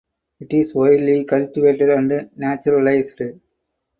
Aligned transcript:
It 0.39 0.51
is 0.55 0.73
widely 0.73 1.25
cultivated 1.25 1.91
and 1.91 2.31
naturalized. 2.35 3.21